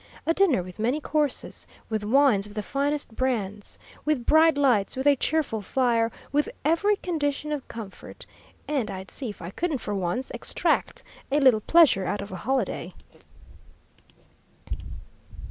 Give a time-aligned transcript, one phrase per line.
[0.25, 5.05] A dinner with many courses, with wines of the finest brands, with bright lights, with
[5.05, 8.25] a cheerful fire, with every condition of comfort
[8.67, 12.37] and I'd see if I couldn't for once extract a little pleasure out of a
[12.37, 12.93] holiday!